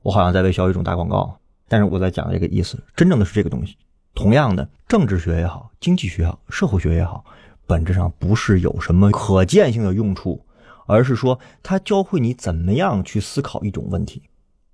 [0.02, 3.76] 我好像在为小语种打广告，但是我在讲这个意思，真正的是这个东西。
[4.16, 7.24] 同样的，政治学也好，经济学也好，社会学也好，
[7.68, 10.44] 本质上不是有什么可见性的用处，
[10.88, 14.24] 而是说它教会你怎么样去思考一种问题。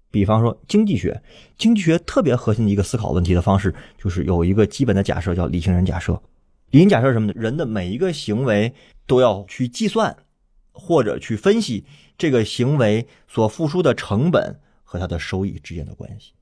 [0.09, 1.21] 比方说经济学，
[1.57, 6.21] 经济学特别核心的一个思考问题的方式，就是有一个基本的假设叫理性人假设。
[6.75, 7.33] 理性假设什么呢？
[7.37, 8.73] 人的每一个行为
[9.07, 10.17] 都要去计算
[10.73, 11.85] 或者去分析
[12.17, 16.33] 这个行为所付出的成本和它的收益之间的关系。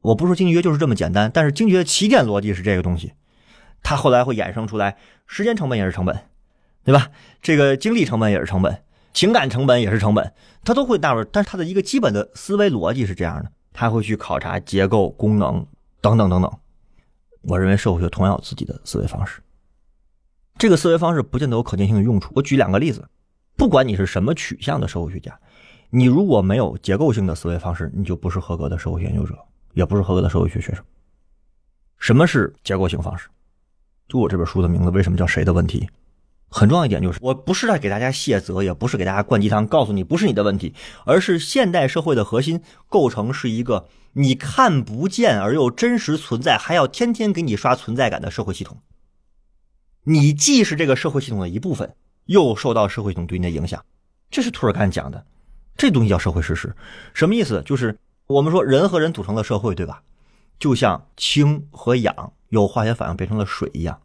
[0.00, 3.12] 我不说经济学就是这么简单，但是经济学的起点逻辑是这个东西，
[3.84, 4.96] 它后来会衍生出来，
[5.28, 6.24] 时间成本也是成本，
[6.82, 7.12] 对吧？
[7.40, 8.82] 这个精力成本也是成本。
[9.12, 10.32] 情感成本也是成本，
[10.64, 15.64] 它都会纳入，但是它的一个基本的思维逻辑是这样的，它会去考察结构、功能
[16.00, 16.52] 等等等等。
[17.42, 19.40] 我认为社会学同样有自己的思维方式，
[20.58, 22.32] 这个思维方式不见得有可见性的用处。
[22.34, 23.08] 我举两个例子，
[23.56, 25.38] 不管你是什么取向的社会学家，
[25.88, 29.36] 你如果没有结构性的思维方式，你就不是合格的社会研究者，
[29.72, 30.84] 也不是合格的社会学学生。
[31.98, 33.28] 什么是结构性方式？
[34.08, 35.88] 就我这本书的名字，为什么叫谁的问题？
[36.50, 40.74] 很重要一点就是，我不是在给大家卸责，也不是给大家灌鸡汤，告诉你不是你的问题，
[41.06, 48.78] 而是现代社会的核心构成是一个你看不见而又真实存在，还要天天给你刷存在感的社会系统。
[50.04, 51.94] 你既是这个社会系统的一部分，
[52.26, 53.84] 又受到社会系统对你的影响。
[54.28, 55.24] 这是图尔干讲的，
[55.76, 56.74] 这东西叫社会事实。
[57.14, 57.62] 什么意思？
[57.64, 60.02] 就是我们说人和人组成的社会，对吧？
[60.58, 64.00] 就像氢和氧有化学反应变成了水一样，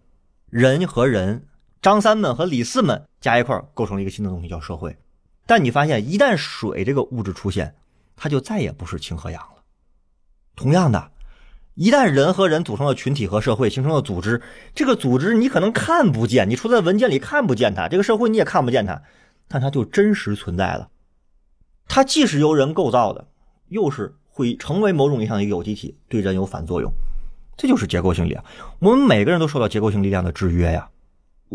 [0.51, 1.47] 人和人。
[1.85, 4.97] 张三们和李四们加一块构成了一个新的东西，叫社会。
[5.45, 7.75] 但你发现，一旦水这个物质出现，
[8.15, 9.61] 它就再也不是氢和氧了。
[10.55, 11.11] 同样的，
[11.75, 14.41] 一旦人和人组成了群体和社会，形成了组织，
[14.73, 19.03] 这个组织你可能看不见，你除在文件里看不见它，这个社会你也看不见它，
[19.47, 20.89] 但它就真实存在了。
[21.87, 23.27] 它既是由人构造的，
[23.67, 26.91] 又是会成为某种意义上的有机体，对人有反作用。
[27.55, 28.43] 这就是结构性力量。
[28.79, 30.89] 我们每个人都受到结构性力量的制约呀。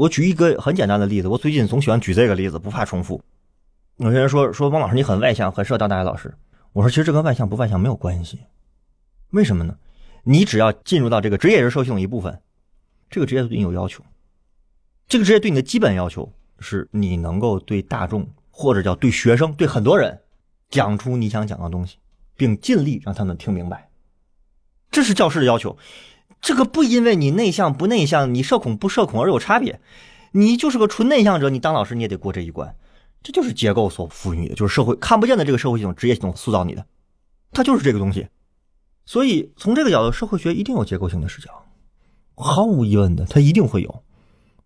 [0.00, 3.22] 我举一个很简单的例子，我最近总喜欢举这个例子，不怕重复。
[3.96, 6.34] 有些人说说王老师你很外向，很适合当大学老师。
[6.72, 8.40] 我说其实这跟外向不外向没有关系，
[9.32, 9.76] 为什么呢？
[10.24, 12.40] 你只要进入到这个职业人社系统一部分，
[13.10, 14.02] 这个职业对你有要求，
[15.06, 20.18] 这个职业对你的基本要求是你能够对大众或者叫对学生对很多人
[20.70, 21.98] 讲出你想讲的东西，
[22.38, 23.90] 并尽力让他们听明白，
[24.90, 25.76] 这是教师的要求。
[26.40, 29.80] 这个不因为你内向不内向，你社恐不社恐而有差别，
[30.32, 32.74] 你就是个纯内向者，你当老师你也得过这一关，
[33.22, 36.86] 这就是结构所赋予的，就是社会看不见的这个社会系统、职业系统塑造你的，
[37.52, 38.28] 它就是这个东西。
[39.04, 41.50] 所以从这个角度，社会学一定有结构性的视角，
[42.36, 44.02] 毫无疑问的，它一定会有，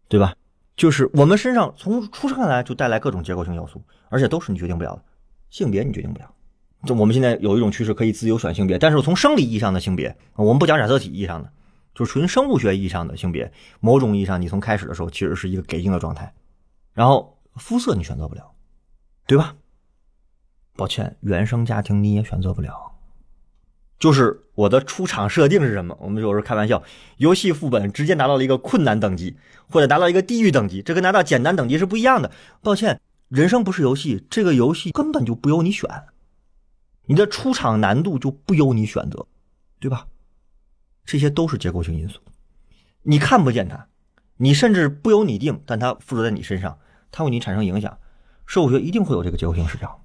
[0.08, 0.34] 对吧？
[0.76, 5.02] 就是我们身上从出生下来就带来各种结构性要素，而且都是你决定不了的，
[5.50, 6.30] 性别你决定不了。
[6.84, 11.50] 就我们现在有一种趋势可以自由选性别，但是从生理意义上的性别，我们不讲染色体意义上的。
[11.94, 16.34] 就纯生物学意义上的性别，某种意义上，你从开始的时候其实是一个给定的状态，
[16.92, 18.52] 然后肤色你选择不了，
[19.26, 19.54] 对吧？
[20.76, 22.92] 抱歉，原生家庭你也选择不了。
[23.96, 25.96] 就是我的出场设定是什么？
[26.00, 26.82] 我们有时候开玩笑，
[27.18, 29.36] 游戏副本直接拿到了一个困难等级，
[29.70, 32.30] 或者达到一个地狱等级，这跟拿到简单等级是不一样的。
[32.60, 35.88] 抱歉，人生不是游戏，这个游戏根本就不由你选，
[37.06, 39.26] 你的出场难度就不由你选择，
[39.78, 40.08] 对吧？
[41.04, 42.20] 这些都是结构性因素，
[43.02, 43.88] 你看不见它，
[44.38, 46.78] 你甚至不由你定，但它附着在你身上，
[47.10, 47.98] 它为你产生影响。
[48.46, 50.02] 社会学一定会有这个结构性视角，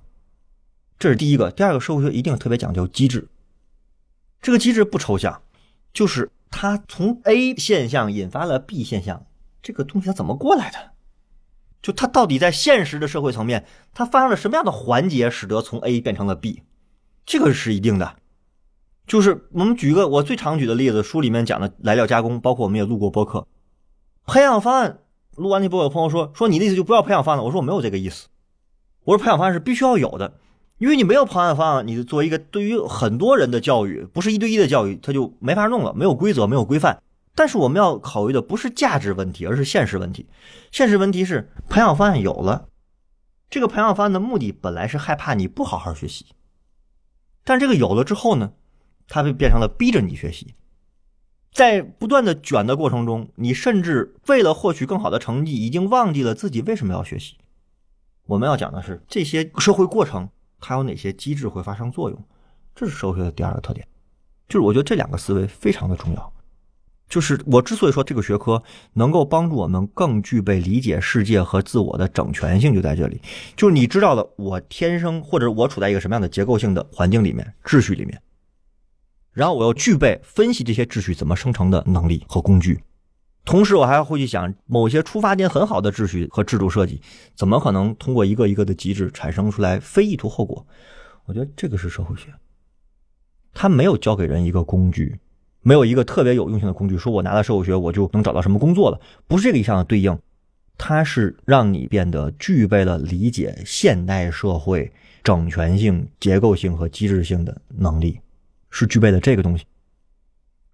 [0.97, 1.51] 这是第一个。
[1.51, 3.27] 第二个，社会学一定特别讲究机制，
[4.41, 5.41] 这个机制不抽象，
[5.93, 9.25] 就是它从 A 现象引发了 B 现象，
[9.61, 10.91] 这个东西它怎么过来的？
[11.81, 16.63] 就它到底在现实的社会层面，它发生了什么样的环节，使得从 A 变成了 B？
[17.25, 18.18] 这个是一定的。
[19.09, 23.45] 就是我们举一个我最常举的例子，书里面讲的来料加工，包括我们也录过播客，
[24.25, 24.99] 培养方案。
[25.35, 27.43] 录完那播，有朋友说说你的意思就不要培养方案了。
[27.45, 28.27] 我说我没有这个意思，
[29.05, 30.33] 我说培养方案是必须要有的，
[30.77, 37.01] 因为你没有培养方案，你做一个对于很多人的教育，不是一对一的教育，他就没法弄了，没有规则，没有规范。
[37.33, 40.27] 但是我们要考虑的不是价值问题，而是现实问题。
[40.71, 42.67] 现实问题是培养方案有了，
[43.49, 46.25] 这个培养方案的目的本来是害怕你不好好学习，
[47.43, 48.51] 但这个有了之后呢？
[49.09, 50.53] 它会变成了逼着你学习，
[51.51, 57.35] 在不断的卷的过程中，你甚至为了获取更好的成绩，已经忘记了自己为什么要学习。
[58.27, 60.29] 我们要讲的是这些社会过程，
[60.61, 62.23] 它有哪些机制会发生作用，
[62.75, 63.85] 这是社会学的第二个特点。
[64.47, 66.33] 就是我觉得这两个思维非常的重要。
[67.09, 68.61] 就是我之所以说这个学科
[68.93, 73.19] 能够帮助我们更具备理解世界和自我的整全性，就在这里。
[73.55, 78.21] 就是你知道了，我天生或者我处在一个什么样的结构性的环境里面、秩序里面，
[79.33, 82.81] 然后我要具备分析这些秩序怎么生成的能力和工具。
[83.45, 87.01] 同时，我还要会去想某些出发点很好的秩序和制度设计，
[87.35, 90.65] 怎么可能通过一个一个的机制产生出来非意图后果？
[91.25, 92.27] 我觉得这个是社会学，
[93.53, 95.19] 它没有教给人一个工具。
[95.61, 100.17] 没有一个特别有用性的工具，说我拿了社会学我就能找到什么工作了，不是这个意义上的对应，
[100.77, 104.89] 它是让你变得具备了理解现代社会
[105.21, 108.19] 整全性、结构性和机制性的能力，
[108.69, 109.65] 是具备的这个东西。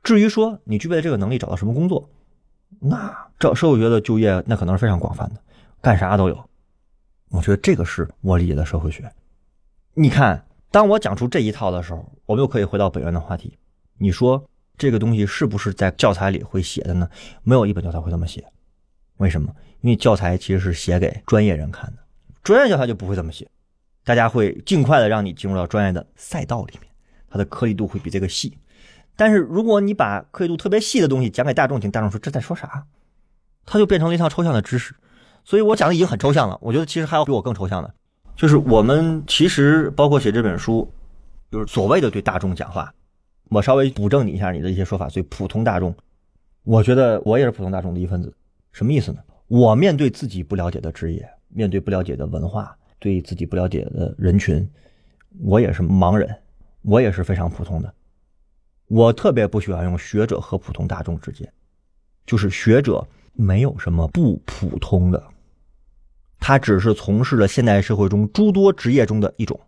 [0.04, 2.10] 至于说你具备了这个能力找到什么工作，
[2.80, 5.42] 那这社会学的就业那可能是非常广泛的，
[5.82, 6.50] 干啥都有。
[7.30, 9.12] 我觉得这个是我理解的社会学。
[9.94, 13.58] 你看，当我讲出这一套的时候，我们又可以回到本源的话题，
[13.98, 14.44] 你说。
[14.78, 17.10] 这个东西是不是在教材里会写的呢？
[17.44, 18.46] 没有一本教材会这么写，
[19.16, 19.56] 为什么？
[19.80, 22.04] 因为教材其实是写给专业人看的，
[22.44, 23.50] 专业教材就不会这么写。
[24.04, 26.85] 大家会尽快的让你进入到专业的赛道里面，
[27.36, 28.58] 它的颗粒度会比这个细。
[29.18, 32.86] 但是如果你把颗粒度特别细的东西讲给大众听，大众说这在说啥？
[33.66, 34.96] 它就变成了一套抽象的知识。
[35.44, 37.94] 所以我讲的已经很抽象了，我觉得其实还有比我更抽象的，
[38.38, 40.90] 就是我们其实包括写这本书，
[41.52, 42.94] 就是所谓的对大众讲话。
[43.50, 45.94] 我稍微补正你一下你的一些说法，所以普通大众，
[46.64, 48.34] 我觉得我也是普通大众的一份子。
[48.72, 49.20] 什么意思呢？
[49.48, 54.68] 我面对自己不了解的职业，面对不了解的文化，对自己不了解的人群，
[55.44, 56.36] 我也是盲人，
[56.86, 57.94] 我也是非常普通的。
[58.88, 61.52] 我特别不喜欢用学者和普通大众之间，
[62.26, 65.24] 就是学者没有什么不普通的，
[66.40, 69.60] 他只是从事了现代社会中诸多职业中的一种。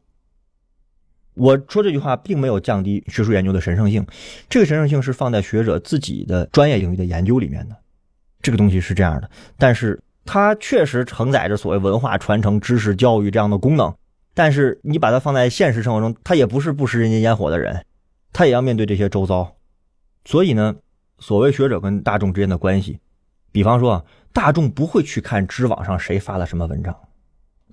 [1.33, 4.05] 我说这句话并没有降低学术研究的神圣性，
[4.47, 7.75] 这个神圣性是放在学者自己的专业领域的研究里面的，
[8.41, 9.29] 这个东西是这样的。
[9.57, 13.95] 但是它确实承载着所谓文化传承、知识教育这样的功能。
[14.37, 17.83] 但是你把它放在现实生活中，他也不是不食人间烟火的人，
[18.31, 19.51] 他也要面对这些周遭。
[20.25, 20.75] 所以呢，
[21.17, 22.99] 所谓学者跟大众之间的关系，
[23.51, 26.95] 比方说大众不会去看知网上谁发了什么文章。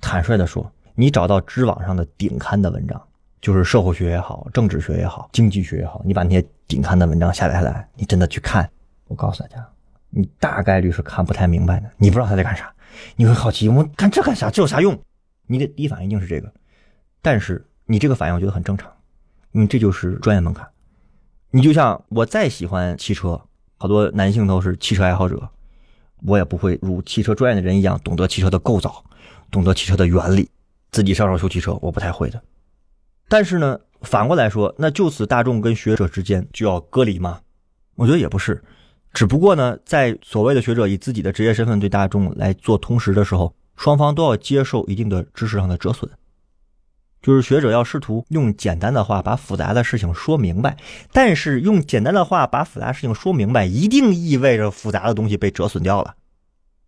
[0.00, 2.98] 坦率的说，你找到知网上的顶刊的文章。
[3.42, 8.66] 就是社会学也好，政治学也好，经济学也好，你把那些顶刊的文章下载下来，你真的去看，
[9.06, 9.68] 我告诉大家，
[10.08, 11.90] 你大概率是看不太明白的。
[11.98, 12.72] 你不知道他在干啥，
[13.16, 14.48] 你会好奇，我看这干啥？
[14.48, 14.98] 这有啥用？
[15.46, 16.52] 你的第一反应一定是这个。
[17.22, 18.92] 但是你这个反应我觉得很正常，
[19.52, 20.66] 因为这就是专业门槛。
[21.50, 23.40] 你就像我再喜欢汽车，
[23.76, 25.48] 好多男性都是汽车爱好者，
[26.26, 29.04] 我也不会如汽车专业的人一样懂得汽车的构造，
[29.50, 30.50] 懂得汽车的原理，
[30.90, 32.42] 自己上手修汽车，我不太会的。
[33.28, 37.40] 但是呢，反过来说，那就此大众跟学者之间就要隔离吗？
[37.94, 38.62] 我觉得也不是，
[39.12, 46.10] 只不过呢，在所谓的学者以自己的职业身份对大众来做通识的时候，双方都要接受一定的知识上的折损。
[47.22, 50.76] 就是学者要试图用简单的话把复杂的事情说明白，
[51.10, 56.16] 但是用简单的话把复杂事情说明白，一定意味着复杂的东西被折损掉了。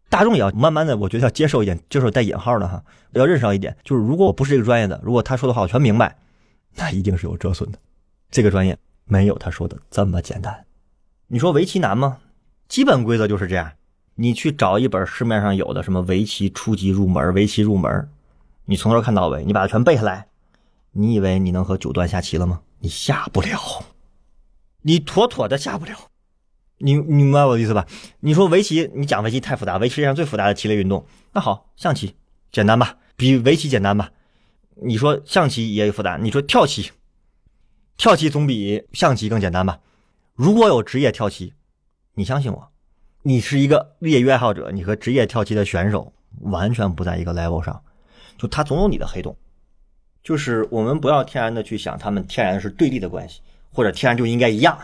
[0.08, 6.16] 大众也要慢慢的，我觉得要接受一点，接受带引号的哈，要认识到一点，就是如果我不是这个专业的，如果他说的话我全明白。
[6.78, 7.78] 那一定是有折损的，
[8.30, 10.66] 这个专业没有他说的这么简单。
[11.28, 12.18] 你说围棋难吗？
[12.68, 13.72] 基本规则就是这样。
[14.16, 18.10] 你去找一本市面上有的什么围棋初级入门、围棋入门，
[18.64, 20.26] 你从头看到尾，你把它全背下来，
[20.92, 22.62] 你以为你能和九段下棋了吗？
[22.80, 23.84] 你下不了，
[24.82, 25.94] 你妥妥的下不了。
[26.78, 27.86] 你你明白我的意思吧？
[28.20, 32.14] 你说围棋，你讲围棋太复杂，围棋世界上最复杂的棋类运动，那好，象棋
[32.52, 32.98] 简单吧？
[33.16, 34.10] 比围棋简单吧？
[34.82, 36.90] 你说象棋也有复杂，你说跳棋，
[37.96, 39.80] 跳棋总比象棋更简单吧？
[40.34, 41.54] 如果有职业跳棋，
[42.14, 42.68] 你相信我，
[43.26, 46.12] 你是一个业余爱好者，你和职业跳棋的选手
[46.42, 47.82] 完全不在一个 level 上，
[48.38, 49.36] 就他总有你的黑洞。
[50.22, 53.40] 就是我们不要天然的去想他们天然是对立的关系，
[53.72, 54.78] 或者天然就应该一样，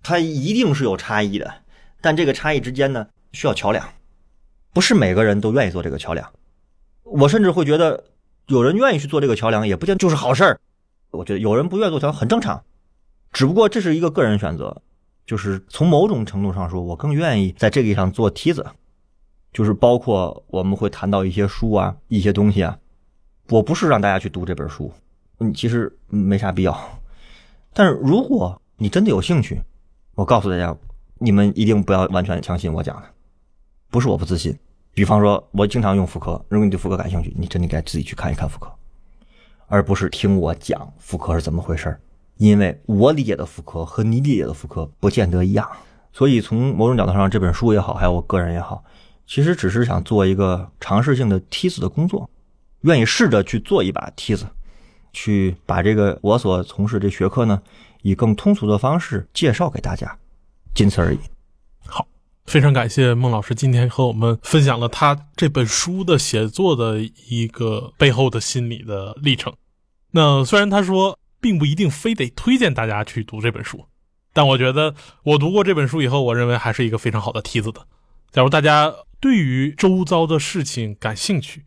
[0.00, 1.52] 它一定是有差异的。
[2.00, 3.84] 但这个差异之间呢，需要桥梁，
[4.72, 6.32] 不是每个人都愿意做这个桥梁。
[7.02, 8.04] 我甚至会觉得。
[8.46, 10.60] 有人愿意去做这个桥梁，也不见就是好事儿。
[11.10, 12.64] 我觉得有人不愿意做桥很正常，
[13.32, 14.82] 只不过这是一个个人选择。
[15.30, 18.66] 就是从某种程度上说，我更愿意在这个上做梯子，
[19.52, 22.76] 就是包括我们会谈到一些书啊、一些东西啊。
[23.48, 24.92] 我不是让大家去读这本书，
[25.38, 26.76] 嗯，其实没啥必要。
[27.72, 29.62] 但是如果你真的有兴趣，
[30.16, 30.76] 我告诉大家，
[31.20, 33.04] 你们一定不要完全相信我讲的，
[33.88, 34.58] 不是我不自信。
[34.92, 36.44] 比方说，我经常用妇科。
[36.48, 38.68] 如果你对妇科感兴趣，你真的该自己去看一看妇科，
[39.68, 41.96] 而不是听我讲妇科是怎么回事
[42.40, 45.70] 因为我理解的妇科和你理解的妇科不见得一样。
[46.10, 48.82] 所以从某种角度上，这本书也好，还有我个人也好，
[49.26, 52.28] 其实只是想做一个尝试性的梯子的工作，
[52.80, 54.46] 愿意试着去做一把梯子，
[55.12, 57.60] 去把这个我所从事这学科呢，
[58.00, 60.18] 以更通俗的方式介绍给大家，
[60.74, 61.18] 仅此而已。
[61.86, 62.06] 好，
[62.46, 69.52] 非常感谢孟老师今天和我们分享了他这本书的写作的一个背后的心理的历程。
[70.12, 73.86] 那虽然他说并不一定非得推荐大家去读这本书。
[74.32, 77.86] 但我觉得，我读过这本书以后，我认为还是一个非常好的梯子的。
[78.30, 81.64] 假如大家对于周遭的事情感兴趣，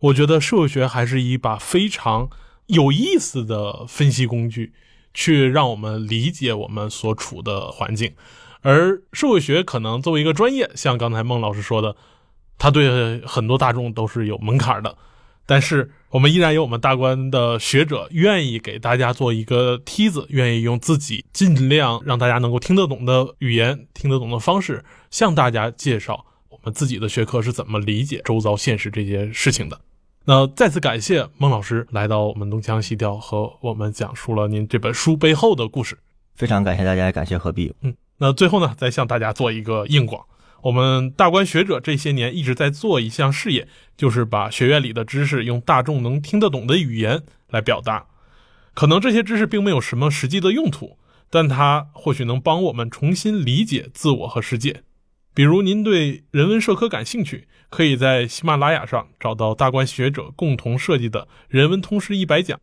[0.00, 2.28] 我觉得社会学还是一把非常
[2.66, 4.72] 有意思的分析工具，
[5.14, 8.14] 去让我们理解我们所处的环境。
[8.62, 11.94] 而社会学可能作为一个专业，像刚才孟老师说的，
[12.58, 14.96] 他对很多大众都是有门槛的。
[15.44, 29.80] 但是我们依然有我们大观的学者愿意给大家做一个梯子，愿意用自己尽量让大家能够听得懂的语言、听得懂的方式，向大家介绍我们自己的学科是怎么理解周遭现实这件事情的。
[30.24, 35.98] 那再次感谢孟老师来到我们东腔西调，和我们讲述了您这本书背后的故事。
[36.36, 37.74] 非常感谢大家，感谢何必。
[37.80, 40.24] 嗯，那最后呢，再向大家做一个硬广。
[40.62, 48.06] 我们大观学者这些年一直在做一项事业，就是把学院里的知识用大众能听得懂的语言来表达。
[48.72, 50.98] 可能这些知识并没有什么实际的用途，
[51.28, 54.84] 但它或许能帮我们重新理解自我和世界。
[55.34, 62.56] 比如，您对人文社科感兴趣，可以在喜马拉雅上找到大观学者共同设计的《人文通识一百讲》。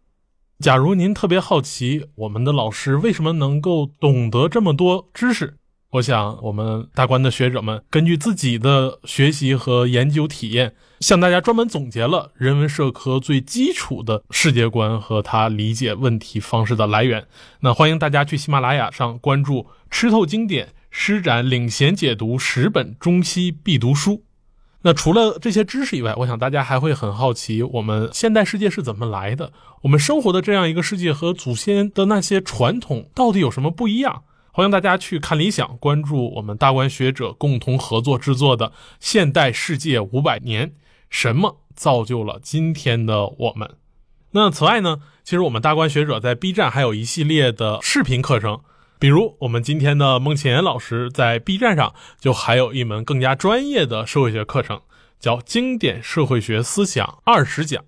[0.60, 5.58] 假如您特别好奇我们的老师为什么能够懂得这么多知识，
[5.94, 17.26] 我想，我们大观的学者们根据自己的学习和研究体验，向大家专门总结了人文社科最基础的世界观和他理解问题方式的来源。
[17.62, 24.24] 那欢迎大家去喜马拉雅上关注“吃透经典”，施展领衔解读十本中西必读书。
[24.84, 29.52] 那除了这些知识以外，我想大家还会很好奇，我们现代世界是怎么来的？
[29.82, 34.22] 我们生活的这样一个世界和祖先的那些传统到底有什么不一样？
[34.60, 38.68] 欢迎大家去看理想，关注我们大观学者共同合作制作的
[39.00, 40.68] 《现代世界五百年》，
[41.10, 43.78] 什么造就了今天的我们？
[44.32, 48.60] 那此外呢，其实我们大观学者在 B 站还有一系列的视频课程，
[49.00, 54.82] 比如我们今天的孟庆岩老师在 B 站上就还有一门更加专业的社会学课程，
[55.22, 57.82] 叫《经典社会学思想二十讲》。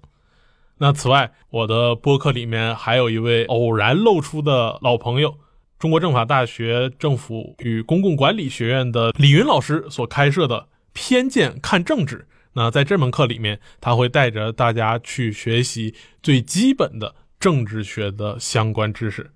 [0.78, 5.36] 那此外，我的播客里面还有一位偶然露出的老朋友。
[5.82, 19.32] 中国政法大学政府与公共管理学院的李云老师所开设的“偏见看政治”，那在这门课里面，他会带着大家去学习最基本的政治学的相关知识。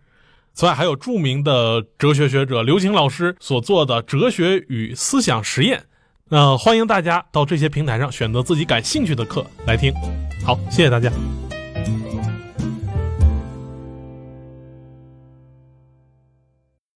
[0.54, 5.80] 此外，还有著名的哲学学者刘擎老师所做的《哲学与思想实验》。
[6.30, 9.92] 那欢迎大家到这些平台上选择自己感兴趣的课来听。
[10.46, 11.12] 好，谢谢大家。